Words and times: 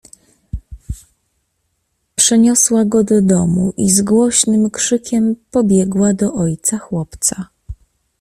"Przeniosła 2.15 2.85
go 2.85 3.03
do 3.03 3.21
domu 3.21 3.73
i 3.77 3.89
z 3.91 4.01
głośnym 4.01 4.69
krzykiem 4.69 5.35
pobiegła 5.51 6.13
do 6.13 6.33
ojca 6.33 6.77
chłopca." 6.77 7.45